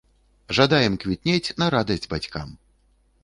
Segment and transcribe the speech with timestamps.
[0.59, 2.49] Жадаем квітнець на радасць бацькам!